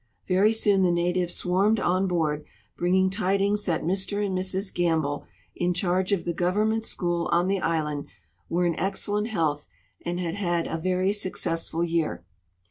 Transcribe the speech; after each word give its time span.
Very 0.27 0.51
soon 0.51 0.81
the 0.81 0.89
natives 0.91 1.35
swarmed 1.35 1.79
on 1.79 2.07
board, 2.07 2.43
bringing 2.75 3.11
tidings 3.11 3.65
that 3.67 3.83
IMr 3.83 4.25
and 4.25 4.35
Mrs 4.35 4.73
Gamble, 4.73 5.25
in 5.55 5.75
charge 5.75 6.11
of 6.11 6.25
the 6.25 6.33
Government 6.33 6.83
school 6.83 7.29
on 7.31 7.47
the 7.47 7.59
island, 7.59 8.07
were 8.49 8.65
in 8.65 8.75
excellent 8.79 9.27
health 9.27 9.67
and 10.03 10.19
had 10.19 10.33
had 10.33 10.65
a 10.65 10.75
very 10.77 11.13
successful 11.13 11.83
year. 11.83 12.25